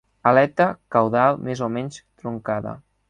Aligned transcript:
Aleta 0.29 0.65
caudal 0.95 1.37
més 1.49 1.61
o 1.67 1.69
menys 1.77 2.01
truncada. 2.03 2.75